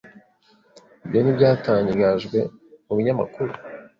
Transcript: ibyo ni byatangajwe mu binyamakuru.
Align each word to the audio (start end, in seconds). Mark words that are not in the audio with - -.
ibyo 1.05 1.19
ni 1.21 1.31
byatangajwe 1.37 2.37
mu 2.85 2.93
binyamakuru. 2.97 3.51